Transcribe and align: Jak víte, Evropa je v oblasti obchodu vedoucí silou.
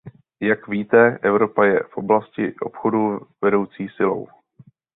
Jak 0.41 0.67
víte, 0.67 1.19
Evropa 1.21 1.65
je 1.65 1.83
v 1.83 1.97
oblasti 1.97 2.55
obchodu 2.61 3.19
vedoucí 3.41 3.87
silou. 3.97 4.27